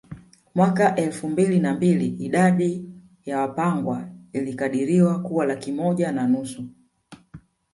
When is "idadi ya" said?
2.07-3.39